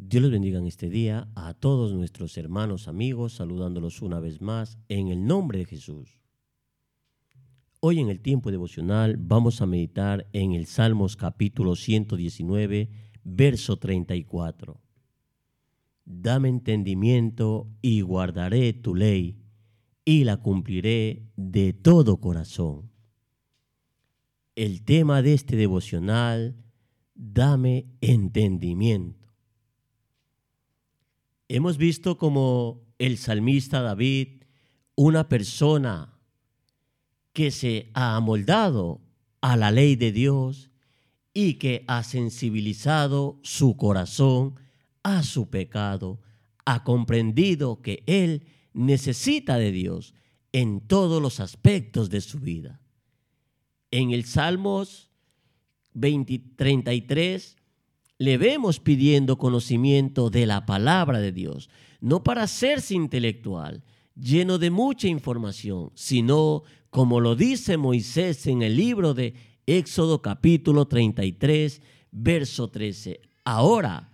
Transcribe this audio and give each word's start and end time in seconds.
Dios 0.00 0.22
les 0.22 0.30
bendiga 0.30 0.60
en 0.60 0.66
este 0.68 0.88
día 0.88 1.28
a 1.34 1.54
todos 1.54 1.92
nuestros 1.92 2.38
hermanos, 2.38 2.86
amigos, 2.86 3.32
saludándolos 3.32 4.00
una 4.00 4.20
vez 4.20 4.40
más 4.40 4.78
en 4.88 5.08
el 5.08 5.26
nombre 5.26 5.58
de 5.58 5.64
Jesús. 5.64 6.20
Hoy 7.80 7.98
en 7.98 8.08
el 8.08 8.20
tiempo 8.20 8.52
devocional 8.52 9.16
vamos 9.18 9.60
a 9.60 9.66
meditar 9.66 10.28
en 10.32 10.52
el 10.52 10.66
Salmos 10.66 11.16
capítulo 11.16 11.74
119, 11.74 12.88
verso 13.24 13.76
34. 13.76 14.80
Dame 16.04 16.48
entendimiento 16.48 17.66
y 17.82 18.00
guardaré 18.02 18.74
tu 18.74 18.94
ley 18.94 19.42
y 20.04 20.22
la 20.22 20.36
cumpliré 20.36 21.24
de 21.34 21.72
todo 21.72 22.20
corazón. 22.20 22.92
El 24.54 24.84
tema 24.84 25.22
de 25.22 25.34
este 25.34 25.56
devocional, 25.56 26.54
dame 27.16 27.88
entendimiento. 28.00 29.27
Hemos 31.58 31.76
visto 31.76 32.18
como 32.18 32.86
el 33.00 33.18
salmista 33.18 33.82
David, 33.82 34.44
una 34.94 35.28
persona 35.28 36.16
que 37.32 37.50
se 37.50 37.90
ha 37.94 38.14
amoldado 38.14 39.00
a 39.40 39.56
la 39.56 39.72
ley 39.72 39.96
de 39.96 40.12
Dios 40.12 40.70
y 41.34 41.54
que 41.54 41.84
ha 41.88 42.04
sensibilizado 42.04 43.40
su 43.42 43.76
corazón 43.76 44.54
a 45.02 45.24
su 45.24 45.50
pecado, 45.50 46.20
ha 46.64 46.84
comprendido 46.84 47.82
que 47.82 48.04
Él 48.06 48.46
necesita 48.72 49.58
de 49.58 49.72
Dios 49.72 50.14
en 50.52 50.80
todos 50.80 51.20
los 51.20 51.40
aspectos 51.40 52.08
de 52.08 52.20
su 52.20 52.38
vida. 52.38 52.80
En 53.90 54.12
el 54.12 54.26
Salmos 54.26 55.10
33 55.92 57.57
le 58.18 58.36
vemos 58.36 58.80
pidiendo 58.80 59.38
conocimiento 59.38 60.28
de 60.28 60.46
la 60.46 60.66
palabra 60.66 61.20
de 61.20 61.32
Dios, 61.32 61.70
no 62.00 62.24
para 62.24 62.42
hacerse 62.42 62.94
intelectual, 62.94 63.84
lleno 64.14 64.58
de 64.58 64.70
mucha 64.70 65.06
información, 65.06 65.92
sino 65.94 66.64
como 66.90 67.20
lo 67.20 67.36
dice 67.36 67.76
Moisés 67.76 68.46
en 68.46 68.62
el 68.62 68.76
libro 68.76 69.14
de 69.14 69.34
Éxodo 69.66 70.20
capítulo 70.20 70.88
33, 70.88 71.80
verso 72.10 72.68
13. 72.70 73.20
Ahora, 73.44 74.10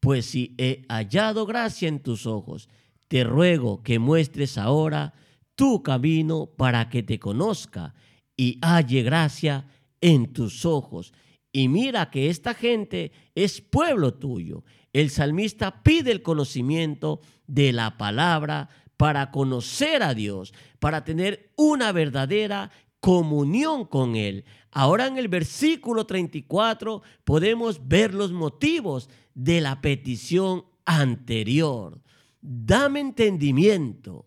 pues 0.00 0.26
si 0.26 0.54
he 0.58 0.84
hallado 0.88 1.46
gracia 1.46 1.88
en 1.88 2.00
tus 2.00 2.26
ojos, 2.26 2.68
te 3.08 3.24
ruego 3.24 3.82
que 3.82 3.98
muestres 3.98 4.58
ahora 4.58 5.14
tu 5.54 5.82
camino 5.82 6.46
para 6.46 6.88
que 6.88 7.02
te 7.02 7.18
conozca 7.18 7.94
y 8.36 8.58
halle 8.62 9.02
gracia 9.02 9.66
en 10.00 10.32
tus 10.32 10.64
ojos. 10.64 11.12
Y 11.58 11.66
mira 11.66 12.08
que 12.08 12.30
esta 12.30 12.54
gente 12.54 13.10
es 13.34 13.60
pueblo 13.60 14.14
tuyo. 14.14 14.62
El 14.92 15.10
salmista 15.10 15.82
pide 15.82 16.12
el 16.12 16.22
conocimiento 16.22 17.20
de 17.48 17.72
la 17.72 17.98
palabra 17.98 18.68
para 18.96 19.32
conocer 19.32 20.04
a 20.04 20.14
Dios, 20.14 20.54
para 20.78 21.02
tener 21.02 21.50
una 21.56 21.90
verdadera 21.90 22.70
comunión 23.00 23.86
con 23.86 24.14
Él. 24.14 24.44
Ahora 24.70 25.08
en 25.08 25.18
el 25.18 25.26
versículo 25.26 26.06
34 26.06 27.02
podemos 27.24 27.88
ver 27.88 28.14
los 28.14 28.30
motivos 28.30 29.10
de 29.34 29.60
la 29.60 29.80
petición 29.80 30.64
anterior. 30.84 32.00
Dame 32.40 33.00
entendimiento. 33.00 34.26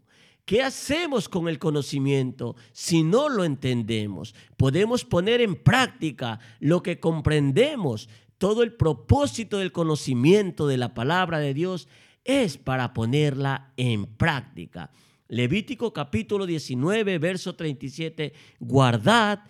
¿Qué 0.51 0.61
hacemos 0.61 1.29
con 1.29 1.47
el 1.47 1.59
conocimiento 1.59 2.57
si 2.73 3.03
no 3.03 3.29
lo 3.29 3.45
entendemos? 3.45 4.35
Podemos 4.57 5.05
poner 5.05 5.39
en 5.39 5.55
práctica 5.55 6.41
lo 6.59 6.83
que 6.83 6.99
comprendemos. 6.99 8.09
Todo 8.37 8.61
el 8.61 8.73
propósito 8.73 9.59
del 9.59 9.71
conocimiento 9.71 10.67
de 10.67 10.75
la 10.75 10.93
palabra 10.93 11.39
de 11.39 11.53
Dios 11.53 11.87
es 12.25 12.57
para 12.57 12.93
ponerla 12.93 13.71
en 13.77 14.05
práctica. 14.05 14.91
Levítico 15.29 15.93
capítulo 15.93 16.45
19, 16.45 17.17
verso 17.17 17.55
37, 17.55 18.33
guardad 18.59 19.45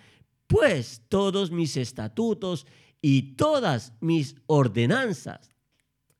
pues 0.45 1.01
todos 1.09 1.49
mis 1.49 1.77
estatutos 1.77 2.67
y 3.01 3.33
todas 3.37 3.93
mis 4.01 4.35
ordenanzas 4.45 5.49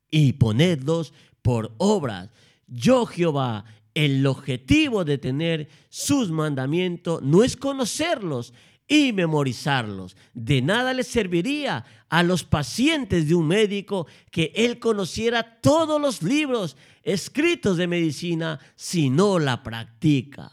y 0.09 0.34
ponedlos 0.34 1.13
por 1.44 1.75
obras. 1.78 2.31
Yo 2.66 3.06
Jehová, 3.06 3.66
el 3.94 4.25
objetivo 4.25 5.03
de 5.03 5.18
tener 5.18 5.69
sus 5.90 6.31
mandamientos 6.31 7.22
no 7.22 7.44
es 7.44 7.57
conocerlos 7.57 8.53
y 8.88 9.13
memorizarlos. 9.13 10.18
De 10.34 10.62
nada 10.62 10.94
le 10.94 11.03
serviría 11.03 11.85
a 12.09 12.24
los 12.24 12.44
pacientes 12.44 13.28
de 13.28 13.35
un 13.35 13.47
médico 13.47 14.07
que 14.31 14.51
él 14.56 14.80
conociera 14.80 15.59
todos 15.62 16.00
los 16.00 16.22
libros 16.22 16.75
escritos 17.03 17.78
de 17.78 17.88
medicina 17.88 18.59
si 18.75 19.09
no 19.09 19.40
la 19.40 19.63
practica. 19.63 20.51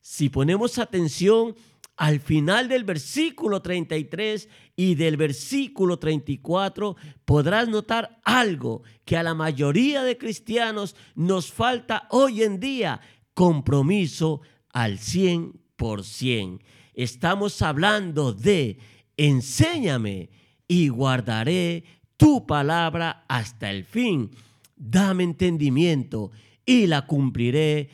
Si 0.00 0.30
ponemos 0.30 0.78
atención 0.78 1.54
al 1.98 2.20
final 2.20 2.68
del 2.68 2.84
versículo 2.84 3.60
33 3.60 4.48
y 4.76 4.94
del 4.94 5.16
versículo 5.16 5.98
34 5.98 6.96
podrás 7.24 7.68
notar 7.68 8.20
algo 8.22 8.84
que 9.04 9.16
a 9.16 9.24
la 9.24 9.34
mayoría 9.34 10.04
de 10.04 10.16
cristianos 10.16 10.94
nos 11.16 11.50
falta 11.50 12.06
hoy 12.10 12.44
en 12.44 12.60
día, 12.60 13.00
compromiso 13.34 14.42
al 14.72 14.98
100%. 14.98 16.60
Estamos 16.94 17.62
hablando 17.62 18.32
de 18.32 18.78
enséñame 19.16 20.30
y 20.68 20.90
guardaré 20.90 21.82
tu 22.16 22.46
palabra 22.46 23.24
hasta 23.28 23.70
el 23.70 23.82
fin. 23.82 24.30
Dame 24.76 25.24
entendimiento 25.24 26.30
y 26.64 26.86
la 26.86 27.06
cumpliré 27.06 27.90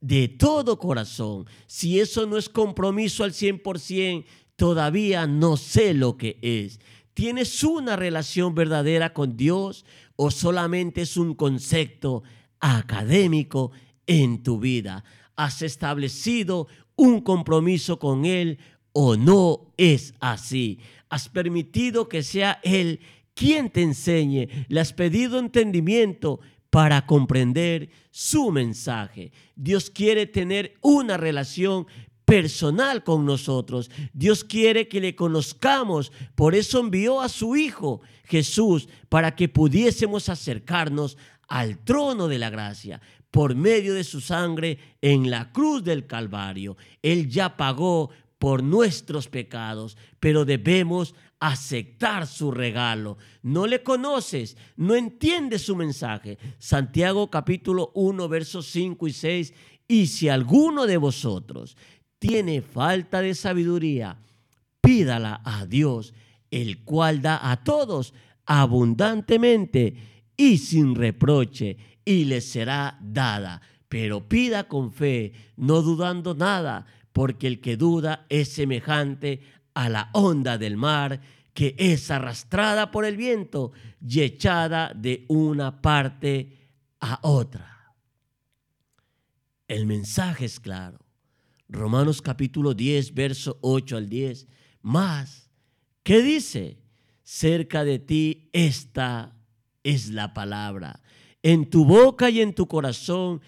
de 0.00 0.28
todo 0.28 0.78
corazón. 0.78 1.46
Si 1.66 2.00
eso 2.00 2.26
no 2.26 2.36
es 2.36 2.48
compromiso 2.48 3.24
al 3.24 3.32
100%, 3.32 4.24
todavía 4.56 5.26
no 5.26 5.56
sé 5.56 5.94
lo 5.94 6.16
que 6.16 6.38
es. 6.42 6.80
¿Tienes 7.14 7.64
una 7.64 7.96
relación 7.96 8.54
verdadera 8.54 9.12
con 9.12 9.36
Dios 9.36 9.84
o 10.16 10.30
solamente 10.30 11.02
es 11.02 11.16
un 11.16 11.34
concepto 11.34 12.22
académico 12.60 13.72
en 14.06 14.42
tu 14.42 14.60
vida? 14.60 15.04
¿Has 15.34 15.62
establecido 15.62 16.68
un 16.96 17.20
compromiso 17.20 17.98
con 17.98 18.24
Él 18.24 18.58
o 18.92 19.16
no 19.16 19.72
es 19.76 20.14
así? 20.20 20.78
¿Has 21.08 21.28
permitido 21.28 22.08
que 22.08 22.22
sea 22.22 22.60
Él 22.62 23.00
quien 23.34 23.70
te 23.70 23.82
enseñe? 23.82 24.48
¿Le 24.68 24.80
has 24.80 24.92
pedido 24.92 25.38
entendimiento? 25.38 26.40
Para 26.70 27.06
comprender 27.06 27.90
su 28.10 28.50
mensaje. 28.50 29.32
Dios 29.56 29.90
quiere 29.90 30.26
tener 30.26 30.74
una 30.82 31.16
relación 31.16 31.86
personal 32.24 33.04
con 33.04 33.24
nosotros. 33.24 33.90
Dios 34.12 34.44
quiere 34.44 34.86
que 34.86 35.00
le 35.00 35.16
conozcamos. 35.16 36.12
Por 36.34 36.54
eso 36.54 36.80
envió 36.80 37.22
a 37.22 37.28
su 37.30 37.56
Hijo 37.56 38.02
Jesús 38.24 38.88
para 39.08 39.34
que 39.34 39.48
pudiésemos 39.48 40.28
acercarnos 40.28 41.16
al 41.48 41.78
trono 41.78 42.28
de 42.28 42.38
la 42.38 42.50
gracia 42.50 43.00
por 43.30 43.54
medio 43.54 43.94
de 43.94 44.04
su 44.04 44.20
sangre 44.20 44.78
en 45.00 45.30
la 45.30 45.52
cruz 45.52 45.82
del 45.84 46.06
Calvario. 46.06 46.76
Él 47.02 47.28
ya 47.28 47.56
pagó 47.56 48.10
por 48.38 48.62
nuestros 48.62 49.28
pecados, 49.28 49.96
pero 50.20 50.44
debemos 50.44 51.14
aceptar 51.40 52.26
su 52.26 52.50
regalo. 52.50 53.18
No 53.42 53.66
le 53.66 53.82
conoces, 53.82 54.56
no 54.76 54.94
entiendes 54.94 55.62
su 55.62 55.76
mensaje. 55.76 56.38
Santiago 56.58 57.30
capítulo 57.30 57.90
1, 57.94 58.28
versos 58.28 58.66
5 58.66 59.08
y 59.08 59.12
6. 59.12 59.54
Y 59.88 60.06
si 60.06 60.28
alguno 60.28 60.86
de 60.86 60.96
vosotros 60.96 61.76
tiene 62.18 62.62
falta 62.62 63.20
de 63.20 63.34
sabiduría, 63.34 64.18
pídala 64.80 65.40
a 65.44 65.66
Dios, 65.66 66.14
el 66.50 66.84
cual 66.84 67.22
da 67.22 67.50
a 67.50 67.62
todos 67.62 68.14
abundantemente 68.46 69.94
y 70.36 70.58
sin 70.58 70.94
reproche, 70.94 71.76
y 72.04 72.24
le 72.24 72.40
será 72.40 72.98
dada. 73.02 73.60
Pero 73.88 74.28
pida 74.28 74.68
con 74.68 74.92
fe, 74.92 75.32
no 75.56 75.82
dudando 75.82 76.34
nada, 76.34 76.86
porque 77.18 77.48
el 77.48 77.60
que 77.60 77.76
duda 77.76 78.26
es 78.28 78.48
semejante 78.48 79.40
a 79.74 79.88
la 79.88 80.08
onda 80.12 80.56
del 80.56 80.76
mar 80.76 81.20
que 81.52 81.74
es 81.76 82.12
arrastrada 82.12 82.92
por 82.92 83.04
el 83.04 83.16
viento 83.16 83.72
y 84.00 84.20
echada 84.20 84.92
de 84.94 85.24
una 85.26 85.82
parte 85.82 86.70
a 87.00 87.18
otra. 87.22 87.96
El 89.66 89.86
mensaje 89.86 90.44
es 90.44 90.60
claro. 90.60 91.00
Romanos 91.68 92.22
capítulo 92.22 92.72
10, 92.72 93.12
verso 93.14 93.58
8 93.62 93.96
al 93.96 94.08
10. 94.08 94.46
Más, 94.82 95.50
¿qué 96.04 96.22
dice? 96.22 96.78
Cerca 97.24 97.82
de 97.82 97.98
ti 97.98 98.48
esta 98.52 99.36
es 99.82 100.10
la 100.10 100.34
palabra. 100.34 101.02
En 101.42 101.68
tu 101.68 101.84
boca 101.84 102.30
y 102.30 102.40
en 102.42 102.54
tu 102.54 102.68
corazón 102.68 103.40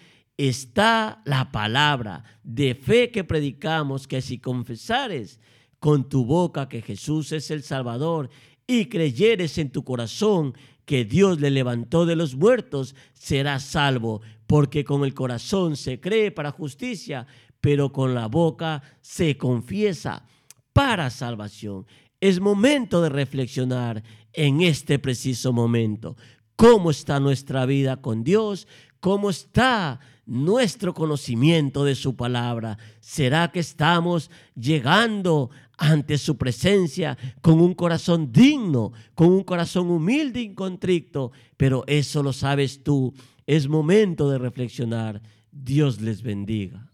está 0.49 1.21
la 1.25 1.51
palabra 1.51 2.23
de 2.43 2.73
fe 2.75 3.11
que 3.11 3.23
predicamos, 3.23 4.07
que 4.07 4.21
si 4.21 4.39
confesares 4.39 5.39
con 5.79 6.09
tu 6.09 6.25
boca 6.25 6.69
que 6.69 6.81
Jesús 6.81 7.31
es 7.31 7.51
el 7.51 7.63
Salvador 7.63 8.29
y 8.65 8.85
creyeres 8.85 9.57
en 9.57 9.71
tu 9.71 9.83
corazón 9.83 10.53
que 10.85 11.05
Dios 11.05 11.39
le 11.39 11.51
levantó 11.51 12.05
de 12.05 12.15
los 12.15 12.35
muertos, 12.35 12.95
será 13.13 13.59
salvo, 13.59 14.21
porque 14.47 14.83
con 14.83 15.03
el 15.03 15.13
corazón 15.13 15.75
se 15.75 15.99
cree 15.99 16.31
para 16.31 16.51
justicia, 16.51 17.27
pero 17.59 17.91
con 17.91 18.15
la 18.15 18.27
boca 18.27 18.81
se 19.01 19.37
confiesa 19.37 20.25
para 20.73 21.09
salvación. 21.09 21.85
Es 22.19 22.39
momento 22.39 23.01
de 23.01 23.09
reflexionar 23.09 24.03
en 24.33 24.61
este 24.61 24.99
preciso 24.99 25.53
momento. 25.53 26.15
¿Cómo 26.61 26.91
está 26.91 27.19
nuestra 27.19 27.65
vida 27.65 27.97
con 27.97 28.23
Dios? 28.23 28.67
¿Cómo 28.99 29.31
está 29.31 29.99
nuestro 30.27 30.93
conocimiento 30.93 31.83
de 31.83 31.95
su 31.95 32.15
palabra? 32.15 32.77
¿Será 32.99 33.51
que 33.51 33.61
estamos 33.61 34.29
llegando 34.53 35.49
ante 35.79 36.19
su 36.19 36.37
presencia 36.37 37.17
con 37.41 37.59
un 37.61 37.73
corazón 37.73 38.31
digno, 38.31 38.91
con 39.15 39.29
un 39.29 39.43
corazón 39.43 39.89
humilde 39.89 40.39
y 40.41 40.53
contrito? 40.53 41.31
Pero 41.57 41.83
eso 41.87 42.21
lo 42.21 42.31
sabes 42.31 42.83
tú. 42.83 43.11
Es 43.47 43.67
momento 43.67 44.29
de 44.29 44.37
reflexionar. 44.37 45.19
Dios 45.51 45.99
les 45.99 46.21
bendiga. 46.21 46.90